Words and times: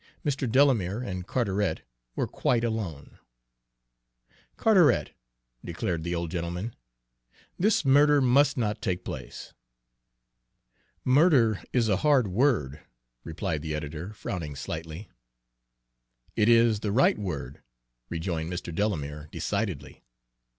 Mr. 0.25 0.51
Delamere 0.51 1.03
and 1.03 1.27
Carteret 1.27 1.83
were 2.15 2.25
quite 2.25 2.63
alone. 2.63 3.19
"Carteret," 4.57 5.11
declared 5.63 6.03
the 6.03 6.15
old 6.15 6.31
gentleman, 6.31 6.75
"this 7.59 7.85
murder 7.85 8.19
must 8.19 8.57
not 8.57 8.81
take 8.81 9.05
place." 9.05 9.53
"'Murder' 11.05 11.61
is 11.71 11.87
a 11.87 11.97
hard 11.97 12.27
word," 12.29 12.79
replied 13.23 13.61
the 13.61 13.75
editor, 13.75 14.11
frowning 14.13 14.55
slightly. 14.55 15.07
"It 16.35 16.49
is 16.49 16.79
the 16.79 16.91
right 16.91 17.19
word," 17.19 17.61
rejoined 18.09 18.51
Mr. 18.51 18.73
Delamere, 18.73 19.29
decidedly. 19.31 20.03